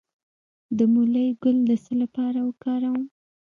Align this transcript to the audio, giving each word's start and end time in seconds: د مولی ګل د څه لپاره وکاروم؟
د 0.77 0.79
مولی 0.93 1.27
ګل 1.43 1.57
د 1.69 1.71
څه 1.83 1.93
لپاره 2.01 2.39
وکاروم؟ 2.47 3.03